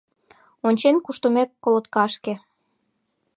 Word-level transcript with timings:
Ончен 0.67 0.95
куштымек, 1.05 1.49
колоткашке 1.63 2.33